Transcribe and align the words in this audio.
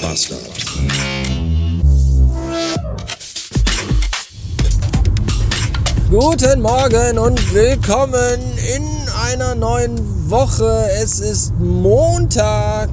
Bastard. 0.00 0.40
Guten 6.10 6.62
Morgen 6.62 7.18
und 7.18 7.54
willkommen 7.54 8.40
in 8.74 8.84
einer 9.26 9.54
neuen 9.54 10.30
Woche. 10.30 10.88
Es 11.02 11.20
ist 11.20 11.52
Montag 11.58 12.90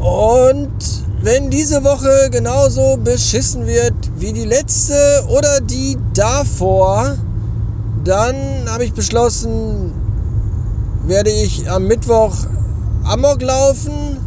und 0.00 0.70
wenn 1.22 1.50
diese 1.50 1.82
Woche 1.82 2.28
genauso 2.30 2.98
beschissen 2.98 3.66
wird 3.66 3.94
wie 4.16 4.32
die 4.32 4.44
letzte 4.44 5.24
oder 5.28 5.60
die 5.60 5.96
davor, 6.12 7.16
dann 8.04 8.36
habe 8.68 8.84
ich 8.84 8.92
beschlossen, 8.92 9.92
werde 11.06 11.30
ich 11.30 11.70
am 11.70 11.86
Mittwoch 11.86 12.34
Amok 13.04 13.40
laufen 13.40 14.23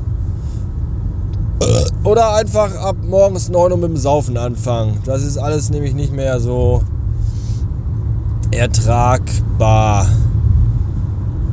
oder 2.03 2.35
einfach 2.35 2.75
ab 2.75 2.95
morgens 3.03 3.49
9 3.49 3.71
Uhr 3.71 3.77
mit 3.77 3.89
dem 3.89 3.97
Saufen 3.97 4.37
anfangen. 4.37 4.99
Das 5.05 5.23
ist 5.23 5.37
alles 5.37 5.69
nämlich 5.69 5.93
nicht 5.93 6.13
mehr 6.13 6.39
so 6.39 6.83
ertragbar. 8.51 10.07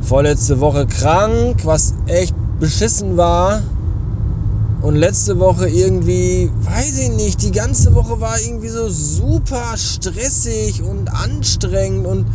Vorletzte 0.01 0.59
Woche 0.59 0.85
krank, 0.85 1.65
was 1.65 1.93
echt 2.07 2.35
beschissen 2.59 3.17
war. 3.17 3.63
Und 4.81 4.95
letzte 4.95 5.39
Woche 5.39 5.67
irgendwie, 5.67 6.51
weiß 6.61 6.99
ich 6.99 7.09
nicht, 7.09 7.41
die 7.41 7.51
ganze 7.51 7.95
Woche 7.95 8.21
war 8.21 8.39
irgendwie 8.39 8.69
so 8.69 8.87
super 8.87 9.75
stressig 9.77 10.83
und 10.83 11.09
anstrengend 11.11 12.05
und 12.05 12.27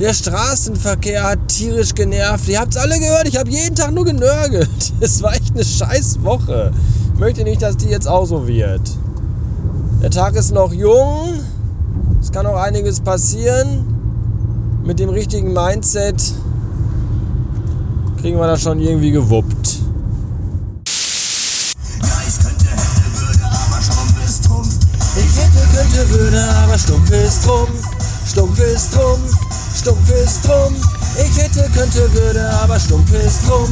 der 0.00 0.12
Straßenverkehr 0.12 1.22
hat 1.22 1.38
tierisch 1.46 1.94
genervt. 1.94 2.48
Ihr 2.48 2.58
habt 2.58 2.74
es 2.74 2.80
alle 2.80 2.98
gehört, 2.98 3.28
ich 3.28 3.36
habe 3.36 3.48
jeden 3.48 3.76
Tag 3.76 3.92
nur 3.92 4.04
genörgelt. 4.04 4.68
Es 5.00 5.22
war 5.22 5.34
echt 5.34 5.54
eine 5.54 5.64
scheiß 5.64 6.22
Woche. 6.22 6.72
Ich 7.24 7.26
möchte 7.26 7.44
nicht, 7.44 7.62
dass 7.62 7.78
die 7.78 7.88
jetzt 7.88 8.06
auch 8.06 8.26
so 8.26 8.46
wird. 8.46 8.82
Der 10.02 10.10
Tag 10.10 10.34
ist 10.34 10.52
noch 10.52 10.74
jung. 10.74 11.40
Es 12.20 12.30
kann 12.30 12.44
auch 12.44 12.60
einiges 12.60 13.00
passieren. 13.00 14.82
Mit 14.84 14.98
dem 14.98 15.08
richtigen 15.08 15.54
Mindset 15.54 16.22
kriegen 18.20 18.38
wir 18.38 18.46
das 18.46 18.60
schon 18.60 18.78
irgendwie 18.78 19.10
gewuppt. 19.10 19.78
Ich 25.16 25.36
hätte, 25.38 25.66
könnte, 25.74 26.10
würde, 26.10 26.44
aber 26.62 26.76
stumpf 26.76 27.10
ist 27.10 27.42
Trumpf. 27.42 27.88
Stumpf 28.26 28.58
ist 28.58 28.92
Trumpf. 28.92 29.34
Stumpf 29.74 30.10
ist 30.10 30.44
Trumpf. 30.44 30.86
Ich 31.16 31.42
hätte, 31.42 31.70
könnte, 31.72 32.12
würde, 32.12 32.50
aber 32.62 32.78
stumpf 32.78 33.10
ist 33.14 33.46
Trumpf. 33.46 33.70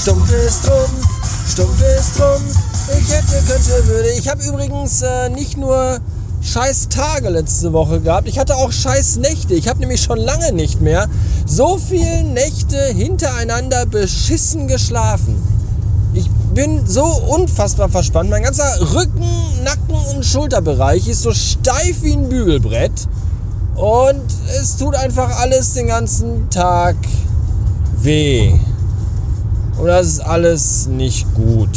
Stumpf 0.00 0.30
ist 0.30 0.64
Trumpf. 0.64 1.08
Stumpf 1.48 1.82
ist 1.98 2.16
Trumpf. 2.16 2.73
Ich 2.86 3.10
hätte, 3.10 3.42
könnte, 3.46 3.86
würde. 3.86 4.10
Ich 4.18 4.28
habe 4.28 4.42
übrigens 4.44 5.00
äh, 5.00 5.30
nicht 5.30 5.56
nur 5.56 6.00
scheiß 6.42 6.90
Tage 6.90 7.30
letzte 7.30 7.72
Woche 7.72 8.00
gehabt. 8.00 8.28
Ich 8.28 8.38
hatte 8.38 8.56
auch 8.56 8.72
scheiß 8.72 9.16
Nächte. 9.16 9.54
Ich 9.54 9.68
habe 9.68 9.80
nämlich 9.80 10.02
schon 10.02 10.18
lange 10.18 10.52
nicht 10.52 10.82
mehr 10.82 11.08
so 11.46 11.78
viele 11.78 12.22
Nächte 12.24 12.76
hintereinander 12.94 13.86
beschissen 13.86 14.68
geschlafen. 14.68 15.42
Ich 16.12 16.28
bin 16.52 16.86
so 16.86 17.04
unfassbar 17.04 17.88
verspannt. 17.88 18.28
Mein 18.28 18.42
ganzer 18.42 18.92
Rücken, 18.94 19.24
Nacken 19.64 19.94
und 20.14 20.24
Schulterbereich 20.24 21.08
ist 21.08 21.22
so 21.22 21.32
steif 21.32 22.02
wie 22.02 22.12
ein 22.12 22.28
Bügelbrett. 22.28 23.08
Und 23.76 24.22
es 24.60 24.76
tut 24.76 24.94
einfach 24.94 25.40
alles 25.40 25.72
den 25.72 25.86
ganzen 25.86 26.50
Tag 26.50 26.96
weh. 27.96 28.52
Und 29.78 29.86
das 29.86 30.06
ist 30.06 30.20
alles 30.20 30.86
nicht 30.86 31.26
gut. 31.34 31.70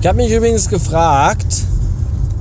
Ich 0.00 0.06
habe 0.06 0.18
mich 0.18 0.30
übrigens 0.30 0.68
gefragt, 0.68 1.64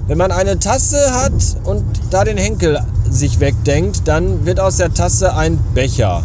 wenn 0.06 0.20
man 0.20 0.32
eine 0.32 0.60
Tasse 0.60 1.12
hat 1.12 1.34
und 1.64 1.84
da 2.12 2.24
den 2.24 2.38
Henkel 2.38 2.80
sich 3.10 3.40
wegdenkt, 3.40 4.08
dann 4.08 4.46
wird 4.46 4.60
aus 4.60 4.78
der 4.78 4.94
Tasse 4.94 5.34
ein 5.34 5.58
Becher. 5.74 6.22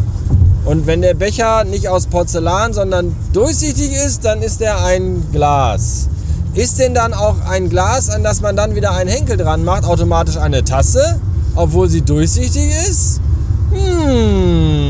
Und 0.66 0.86
wenn 0.86 1.00
der 1.00 1.14
Becher 1.14 1.64
nicht 1.64 1.88
aus 1.88 2.06
Porzellan, 2.06 2.74
sondern 2.74 3.16
durchsichtig 3.32 3.92
ist, 3.92 4.26
dann 4.26 4.42
ist 4.42 4.60
er 4.60 4.84
ein 4.84 5.24
Glas. 5.32 6.08
Ist 6.52 6.78
denn 6.78 6.92
dann 6.92 7.14
auch 7.14 7.40
ein 7.48 7.70
Glas, 7.70 8.10
an 8.10 8.22
das 8.22 8.42
man 8.42 8.54
dann 8.54 8.74
wieder 8.74 8.92
einen 8.92 9.08
Henkel 9.08 9.38
dran 9.38 9.64
macht, 9.64 9.86
automatisch 9.86 10.36
eine 10.36 10.64
Tasse, 10.64 11.18
obwohl 11.54 11.88
sie 11.88 12.02
durchsichtig 12.02 12.70
ist? 12.90 13.22
Hm. 13.70 14.82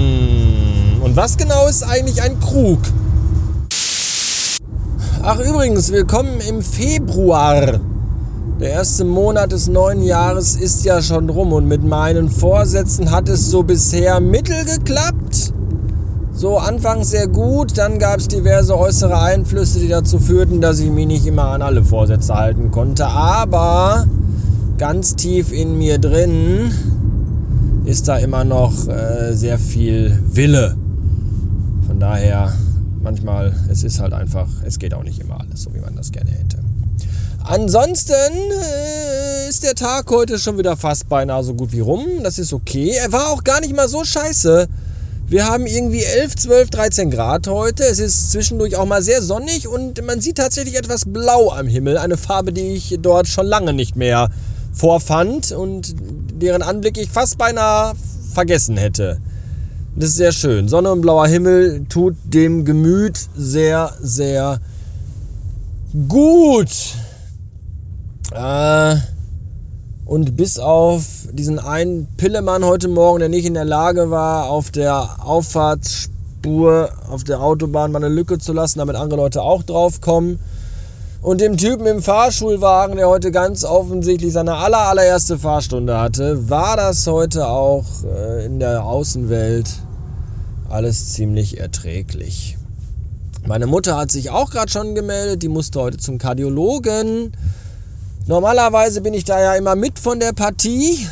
Und 1.02 1.14
was 1.14 1.36
genau 1.36 1.68
ist 1.68 1.84
eigentlich 1.84 2.20
ein 2.20 2.40
Krug? 2.40 2.80
Ach 5.24 5.38
übrigens, 5.38 5.92
willkommen 5.92 6.40
im 6.48 6.62
Februar. 6.62 7.78
Der 8.58 8.70
erste 8.70 9.04
Monat 9.04 9.52
des 9.52 9.68
neuen 9.68 10.02
Jahres 10.02 10.56
ist 10.56 10.84
ja 10.84 11.00
schon 11.00 11.30
rum 11.30 11.52
und 11.52 11.68
mit 11.68 11.84
meinen 11.84 12.28
Vorsätzen 12.28 13.12
hat 13.12 13.28
es 13.28 13.48
so 13.48 13.62
bisher 13.62 14.18
mittel 14.18 14.64
geklappt. 14.64 15.52
So 16.32 16.58
anfangs 16.58 17.10
sehr 17.10 17.28
gut, 17.28 17.78
dann 17.78 18.00
gab 18.00 18.18
es 18.18 18.26
diverse 18.26 18.76
äußere 18.76 19.16
Einflüsse, 19.16 19.78
die 19.78 19.86
dazu 19.86 20.18
führten, 20.18 20.60
dass 20.60 20.80
ich 20.80 20.90
mich 20.90 21.06
nicht 21.06 21.24
immer 21.24 21.50
an 21.50 21.62
alle 21.62 21.84
Vorsätze 21.84 22.34
halten 22.34 22.72
konnte. 22.72 23.06
Aber 23.06 24.08
ganz 24.76 25.14
tief 25.14 25.52
in 25.52 25.78
mir 25.78 25.98
drin 25.98 26.72
ist 27.84 28.08
da 28.08 28.16
immer 28.16 28.42
noch 28.42 28.88
äh, 28.88 29.34
sehr 29.34 29.60
viel 29.60 30.18
Wille. 30.32 30.74
Von 31.86 32.00
daher, 32.00 32.52
manchmal, 33.02 33.54
es 33.70 33.82
ist 33.82 34.00
halt 34.00 34.12
einfach, 34.12 34.48
es 34.64 34.78
geht 34.78 34.94
auch 34.94 35.02
nicht 35.02 35.18
immer 35.20 35.40
alles 35.40 35.62
so, 35.62 35.74
wie 35.74 35.80
man 35.80 35.96
das 35.96 36.12
gerne 36.12 36.30
hätte. 36.30 36.58
Ansonsten 37.44 38.12
äh, 38.12 39.48
ist 39.48 39.64
der 39.64 39.74
Tag 39.74 40.10
heute 40.10 40.38
schon 40.38 40.58
wieder 40.58 40.76
fast 40.76 41.08
beinahe 41.08 41.42
so 41.42 41.54
gut 41.54 41.72
wie 41.72 41.80
rum. 41.80 42.04
Das 42.22 42.38
ist 42.38 42.52
okay. 42.52 42.90
Er 42.90 43.10
war 43.12 43.30
auch 43.30 43.42
gar 43.42 43.60
nicht 43.60 43.74
mal 43.74 43.88
so 43.88 44.04
scheiße. 44.04 44.68
Wir 45.26 45.46
haben 45.46 45.66
irgendwie 45.66 46.04
11, 46.04 46.36
12, 46.36 46.70
13 46.70 47.10
Grad 47.10 47.48
heute. 47.48 47.84
Es 47.84 47.98
ist 47.98 48.32
zwischendurch 48.32 48.76
auch 48.76 48.86
mal 48.86 49.02
sehr 49.02 49.22
sonnig 49.22 49.66
und 49.66 50.04
man 50.04 50.20
sieht 50.20 50.36
tatsächlich 50.36 50.76
etwas 50.76 51.04
Blau 51.06 51.50
am 51.50 51.66
Himmel. 51.66 51.98
Eine 51.98 52.16
Farbe, 52.16 52.52
die 52.52 52.74
ich 52.74 52.98
dort 53.00 53.26
schon 53.26 53.46
lange 53.46 53.72
nicht 53.72 53.96
mehr 53.96 54.28
vorfand 54.72 55.50
und 55.52 55.94
deren 56.40 56.62
Anblick 56.62 56.96
ich 56.98 57.10
fast 57.10 57.38
beinahe 57.38 57.94
vergessen 58.32 58.76
hätte. 58.76 59.18
Das 59.94 60.08
ist 60.10 60.16
sehr 60.16 60.32
schön. 60.32 60.68
Sonne 60.68 60.90
und 60.90 61.02
blauer 61.02 61.26
Himmel 61.26 61.84
tut 61.86 62.16
dem 62.24 62.64
Gemüt 62.64 63.28
sehr, 63.36 63.92
sehr 64.00 64.58
gut. 66.08 66.70
Äh, 68.32 68.96
und 70.06 70.34
bis 70.34 70.58
auf 70.58 71.04
diesen 71.32 71.58
einen 71.58 72.06
Pillemann 72.16 72.64
heute 72.64 72.88
Morgen, 72.88 73.18
der 73.18 73.28
nicht 73.28 73.44
in 73.44 73.52
der 73.52 73.66
Lage 73.66 74.10
war, 74.10 74.48
auf 74.48 74.70
der 74.70 75.26
Auffahrtsspur 75.26 76.88
auf 77.10 77.24
der 77.24 77.42
Autobahn 77.42 77.92
mal 77.92 78.02
eine 78.02 78.14
Lücke 78.14 78.38
zu 78.38 78.54
lassen, 78.54 78.78
damit 78.78 78.96
andere 78.96 79.20
Leute 79.20 79.42
auch 79.42 79.62
draufkommen. 79.62 80.38
Und 81.22 81.40
dem 81.40 81.56
Typen 81.56 81.86
im 81.86 82.02
Fahrschulwagen, 82.02 82.96
der 82.96 83.08
heute 83.08 83.30
ganz 83.30 83.64
offensichtlich 83.64 84.32
seine 84.32 84.56
aller, 84.56 84.88
allererste 84.88 85.38
Fahrstunde 85.38 85.96
hatte, 85.96 86.50
war 86.50 86.76
das 86.76 87.06
heute 87.06 87.46
auch 87.46 87.84
äh, 88.04 88.44
in 88.44 88.58
der 88.58 88.84
Außenwelt 88.84 89.70
alles 90.68 91.12
ziemlich 91.12 91.60
erträglich. 91.60 92.58
Meine 93.46 93.68
Mutter 93.68 93.96
hat 93.96 94.10
sich 94.10 94.30
auch 94.30 94.50
gerade 94.50 94.72
schon 94.72 94.96
gemeldet, 94.96 95.44
die 95.44 95.48
musste 95.48 95.80
heute 95.80 95.98
zum 95.98 96.18
Kardiologen. 96.18 97.30
Normalerweise 98.26 99.00
bin 99.00 99.14
ich 99.14 99.22
da 99.22 99.40
ja 99.40 99.54
immer 99.54 99.76
mit 99.76 100.00
von 100.00 100.18
der 100.18 100.32
Partie. 100.32 101.06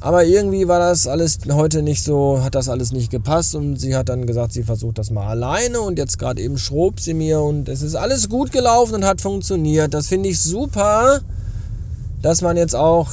Aber 0.00 0.24
irgendwie 0.24 0.68
war 0.68 0.78
das 0.78 1.06
alles 1.06 1.38
heute 1.50 1.82
nicht 1.82 2.02
so, 2.02 2.42
hat 2.42 2.54
das 2.54 2.68
alles 2.68 2.92
nicht 2.92 3.10
gepasst 3.10 3.54
und 3.54 3.76
sie 3.76 3.96
hat 3.96 4.08
dann 4.08 4.26
gesagt, 4.26 4.52
sie 4.52 4.62
versucht 4.62 4.98
das 4.98 5.10
mal 5.10 5.26
alleine 5.26 5.80
und 5.80 5.98
jetzt 5.98 6.18
gerade 6.18 6.42
eben 6.42 6.58
schrob 6.58 7.00
sie 7.00 7.14
mir 7.14 7.40
und 7.40 7.68
es 7.68 7.80
ist 7.82 7.94
alles 7.94 8.28
gut 8.28 8.52
gelaufen 8.52 8.96
und 8.96 9.04
hat 9.04 9.20
funktioniert. 9.20 9.94
Das 9.94 10.08
finde 10.08 10.28
ich 10.28 10.38
super, 10.38 11.20
dass 12.20 12.42
man 12.42 12.56
jetzt 12.56 12.76
auch 12.76 13.08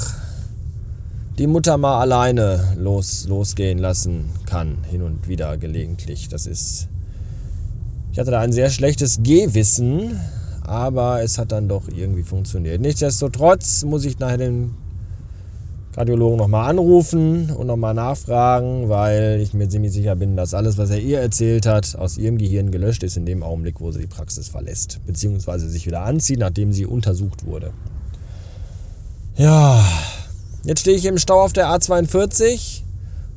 die 1.37 1.47
Mutter 1.47 1.77
mal 1.77 1.99
alleine 1.99 2.75
los, 2.77 3.25
losgehen 3.27 3.79
lassen 3.79 4.29
kann, 4.45 4.77
hin 4.89 5.01
und 5.01 5.27
wieder 5.27 5.57
gelegentlich. 5.57 6.27
Das 6.27 6.45
ist, 6.45 6.89
ich 8.11 8.19
hatte 8.19 8.31
da 8.31 8.41
ein 8.41 8.51
sehr 8.51 8.69
schlechtes 8.69 9.19
Gehwissen, 9.23 10.19
aber 10.61 11.23
es 11.23 11.37
hat 11.37 11.51
dann 11.53 11.69
doch 11.69 11.87
irgendwie 11.87 12.23
funktioniert. 12.23 12.81
Nichtsdestotrotz 12.81 13.83
muss 13.83 14.05
ich 14.05 14.19
nachher 14.19 14.37
den 14.37 14.75
Kardiologen 15.93 16.37
nochmal 16.37 16.71
anrufen 16.71 17.51
und 17.51 17.67
nochmal 17.67 17.93
nachfragen, 17.93 18.89
weil 18.89 19.39
ich 19.41 19.53
mir 19.53 19.69
ziemlich 19.69 19.91
sicher 19.91 20.15
bin, 20.15 20.35
dass 20.35 20.55
alles, 20.55 20.79
was 20.79 20.89
er 20.89 20.99
ihr 20.99 21.19
erzählt 21.19 21.67
hat, 21.67 21.95
aus 21.95 22.17
ihrem 22.17 22.39
Gehirn 22.39 22.71
gelöscht 22.71 23.03
ist 23.03 23.15
in 23.15 23.27
dem 23.27 23.43
Augenblick, 23.43 23.79
wo 23.79 23.91
sie 23.91 24.01
die 24.01 24.07
Praxis 24.07 24.47
verlässt, 24.47 24.99
beziehungsweise 25.05 25.69
sich 25.69 25.85
wieder 25.85 26.01
anzieht, 26.01 26.39
nachdem 26.39 26.73
sie 26.73 26.87
untersucht 26.87 27.45
wurde. 27.45 27.73
Ja, 29.35 29.85
jetzt 30.63 30.81
stehe 30.81 30.97
ich 30.97 31.05
im 31.05 31.19
Stau 31.19 31.41
auf 31.41 31.53
der 31.53 31.67
A42, 31.67 32.81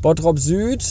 Bottrop 0.01 0.39
Süd. 0.39 0.83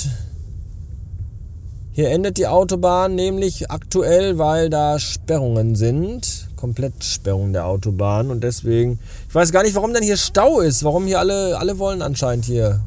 Hier 1.94 2.12
endet 2.12 2.38
die 2.38 2.48
Autobahn 2.48 3.16
nämlich 3.16 3.72
aktuell, 3.72 4.38
weil 4.38 4.70
da 4.70 5.00
Sperrungen 5.00 5.76
sind. 5.76 6.35
Komplettsperrung 6.66 7.54
der 7.54 7.68
Autobahn. 7.68 8.32
Und 8.32 8.44
deswegen, 8.44 8.98
ich 9.30 9.36
weiß 9.36 9.52
gar 9.52 9.62
nicht, 9.62 9.76
warum 9.76 9.94
denn 9.94 10.02
hier 10.02 10.18
Stau 10.18 10.62
ist. 10.62 10.84
Warum 10.84 11.06
hier 11.06 11.20
alle, 11.20 11.60
alle 11.60 11.78
wollen 11.78 12.02
anscheinend 12.02 12.46
hier. 12.46 12.82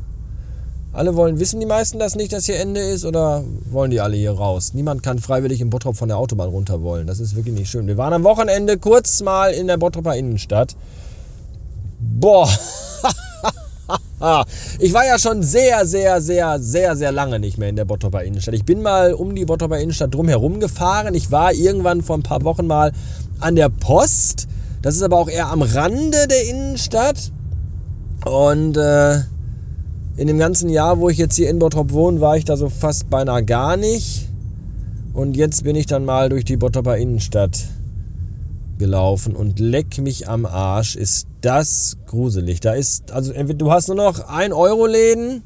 Alle 0.93 1.15
wollen, 1.15 1.39
wissen 1.39 1.61
die 1.61 1.67
meisten 1.67 2.01
das 2.01 2.17
nicht, 2.17 2.33
dass 2.33 2.47
hier 2.47 2.59
Ende 2.59 2.81
ist? 2.81 3.05
Oder 3.05 3.45
wollen 3.71 3.93
die 3.93 4.01
alle 4.01 4.17
hier 4.17 4.33
raus? 4.33 4.75
Niemand 4.75 5.05
kann 5.05 5.21
freiwillig 5.21 5.61
im 5.61 5.71
Bottrop 5.71 5.97
von 5.97 6.09
der 6.09 6.19
Autobahn 6.19 6.49
runter 6.49 6.83
wollen. 6.83 7.07
Das 7.07 7.21
ist 7.21 7.37
wirklich 7.37 7.55
nicht 7.55 7.71
schön. 7.71 7.87
Wir 7.87 7.97
waren 7.97 8.13
am 8.13 8.25
Wochenende 8.25 8.79
kurz 8.79 9.23
mal 9.23 9.53
in 9.53 9.69
der 9.69 9.77
Bottroper 9.77 10.17
Innenstadt. 10.17 10.75
Boah. 12.01 12.49
Ich 14.81 14.93
war 14.93 15.07
ja 15.07 15.19
schon 15.19 15.43
sehr, 15.43 15.87
sehr, 15.87 16.21
sehr, 16.21 16.59
sehr, 16.59 16.97
sehr 16.97 17.13
lange 17.13 17.39
nicht 17.39 17.57
mehr 17.57 17.69
in 17.69 17.77
der 17.77 17.85
Bottroper 17.85 18.23
Innenstadt. 18.25 18.55
Ich 18.55 18.65
bin 18.65 18.83
mal 18.83 19.15
um 19.15 19.35
die 19.35 19.45
Bottroper 19.45 19.79
Innenstadt 19.79 20.13
drumherum 20.13 20.59
gefahren. 20.59 21.15
Ich 21.15 21.31
war 21.31 21.53
irgendwann 21.53 22.03
vor 22.03 22.19
ein 22.19 22.23
paar 22.23 22.43
Wochen 22.43 22.67
mal 22.67 22.93
an 23.39 23.55
der 23.55 23.69
Post. 23.69 24.49
Das 24.83 24.97
ist 24.97 25.03
aber 25.03 25.19
auch 25.19 25.29
eher 25.29 25.49
am 25.49 25.63
Rande 25.63 26.27
der 26.29 26.49
Innenstadt. 26.49 27.31
Und 28.25 28.77
äh, 28.77 29.19
in 30.17 30.27
dem 30.27 30.39
ganzen 30.39 30.69
Jahr, 30.69 30.99
wo 30.99 31.09
ich 31.09 31.19
jetzt 31.19 31.37
hier 31.37 31.49
in 31.49 31.61
Bottrop 31.61 31.93
wohne, 31.93 32.21
war 32.21 32.37
ich 32.37 32.45
da 32.45 32.57
so 32.57 32.69
fast 32.69 33.09
beinahe 33.09 33.45
gar 33.45 33.77
nicht. 33.77 34.29
Und 35.15 35.37
jetzt 35.37 35.63
bin 35.63 35.77
ich 35.77 35.87
dann 35.87 36.05
mal 36.05 36.29
durch 36.29 36.45
die 36.45 36.57
Bottroper 36.57 36.97
Innenstadt 36.97 37.69
gelaufen 38.79 39.37
und 39.37 39.59
leck 39.59 39.99
mich 39.99 40.29
am 40.29 40.47
Arsch, 40.47 40.97
ist 40.97 41.27
das 41.41 41.97
gruselig. 42.07 42.61
Da 42.61 42.73
ist, 42.73 43.13
also 43.13 43.33
du 43.33 43.71
hast 43.71 43.89
nur 43.89 43.97
noch 43.97 44.29
1 44.29 44.55
Euro 44.55 44.87
Läden, 44.87 45.43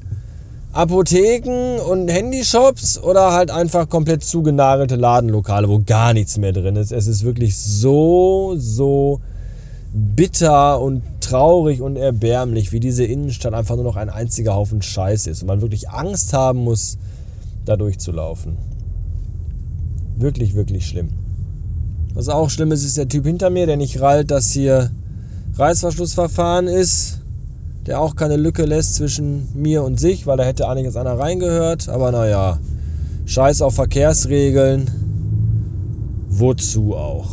Apotheken 0.71 1.79
und 1.79 2.07
Handyshops 2.07 2.97
oder 2.97 3.31
halt 3.31 3.51
einfach 3.51 3.89
komplett 3.89 4.23
zugenagelte 4.23 4.95
Ladenlokale, 4.95 5.69
wo 5.69 5.79
gar 5.79 6.13
nichts 6.13 6.37
mehr 6.37 6.51
drin 6.51 6.75
ist. 6.75 6.91
Es 6.91 7.07
ist 7.07 7.23
wirklich 7.23 7.55
so, 7.55 8.55
so 8.57 9.21
bitter 9.93 10.81
und 10.81 11.03
traurig 11.21 11.81
und 11.81 11.95
erbärmlich, 11.95 12.71
wie 12.71 12.79
diese 12.79 13.03
Innenstadt 13.03 13.53
einfach 13.53 13.75
nur 13.75 13.83
noch 13.83 13.95
ein 13.95 14.09
einziger 14.09 14.55
Haufen 14.55 14.81
Scheiß 14.81 15.27
ist 15.27 15.43
und 15.43 15.47
man 15.47 15.61
wirklich 15.61 15.89
Angst 15.89 16.33
haben 16.33 16.63
muss, 16.63 16.97
da 17.65 17.77
durchzulaufen. 17.77 18.57
Wirklich, 20.15 20.55
wirklich 20.55 20.87
schlimm. 20.87 21.22
Was 22.13 22.29
auch 22.29 22.49
schlimm 22.51 22.71
ist, 22.71 22.83
ist 22.83 22.97
der 22.97 23.07
Typ 23.07 23.25
hinter 23.25 23.49
mir, 23.49 23.65
der 23.65 23.77
nicht 23.77 23.99
rallt, 23.99 24.29
dass 24.29 24.51
hier 24.51 24.91
Reißverschlussverfahren 25.55 26.67
ist, 26.67 27.19
der 27.87 27.99
auch 27.99 28.15
keine 28.15 28.37
Lücke 28.37 28.65
lässt 28.65 28.95
zwischen 28.95 29.49
mir 29.55 29.83
und 29.83 29.99
sich, 29.99 30.27
weil 30.27 30.37
da 30.37 30.43
hätte 30.43 30.63
jetzt 30.77 30.97
einer 30.97 31.17
reingehört. 31.17 31.89
Aber 31.89 32.11
naja, 32.11 32.59
scheiß 33.25 33.61
auf 33.63 33.75
Verkehrsregeln. 33.75 34.91
Wozu 36.29 36.95
auch? 36.95 37.29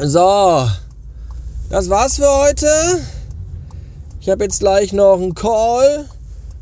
So, 0.00 0.68
das 1.70 1.88
war's 1.90 2.16
für 2.16 2.28
heute. 2.28 2.66
Ich 4.24 4.30
habe 4.30 4.44
jetzt 4.44 4.60
gleich 4.60 4.94
noch 4.94 5.20
einen 5.20 5.34
Call, 5.34 6.06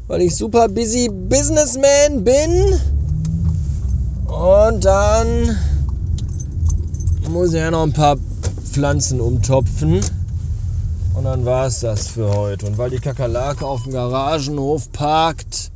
weil 0.09 0.23
ich 0.23 0.35
super 0.35 0.69
busy 0.69 1.09
Businessman 1.09 2.25
bin. 2.25 2.81
Und 4.27 4.85
dann 4.85 5.57
muss 7.31 7.51
ich 7.51 7.61
ja 7.61 7.71
noch 7.71 7.85
ein 7.85 7.93
paar 7.93 8.17
Pflanzen 8.65 9.21
umtopfen. 9.21 10.01
Und 11.15 11.23
dann 11.23 11.45
war 11.45 11.69
es 11.69 11.79
das 11.79 12.09
für 12.09 12.35
heute. 12.35 12.67
Und 12.67 12.79
weil 12.79 12.91
die 12.91 12.99
Kakerlake 12.99 13.65
auf 13.65 13.85
dem 13.85 13.93
Garagenhof 13.93 14.91
parkt, 14.91 15.71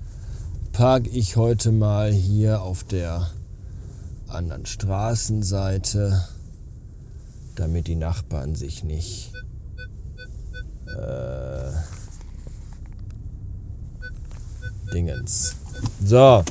parke 0.73 1.09
ich 1.11 1.37
heute 1.37 1.71
mal 1.71 2.11
hier 2.11 2.63
auf 2.63 2.83
der 2.83 3.31
anderen 4.27 4.67
Straßenseite, 4.67 6.25
damit 7.55 7.87
die 7.87 7.95
Nachbarn 7.95 8.57
sich 8.57 8.83
nicht 8.83 9.31
äh, 10.97 11.73
Dingens. 14.93 15.55
So. 16.05 16.45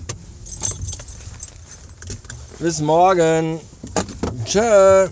Bis 2.60 2.80
morgen. 2.82 3.60
Tschö. 4.46 5.08